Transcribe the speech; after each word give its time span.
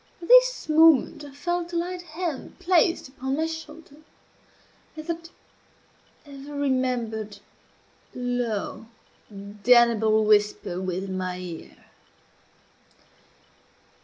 At 0.19 0.27
this 0.29 0.67
moment 0.67 1.23
I 1.23 1.29
felt 1.31 1.73
a 1.73 1.75
light 1.75 2.01
hand 2.01 2.57
placed 2.57 3.07
upon 3.07 3.37
my 3.37 3.45
shoulder, 3.45 3.97
and 4.97 5.05
that 5.05 5.29
ever 6.25 6.55
remembered, 6.55 7.37
low, 8.15 8.87
damnable 9.29 10.25
whisper 10.25 10.81
within 10.81 11.15
my 11.15 11.37
ear. 11.37 11.77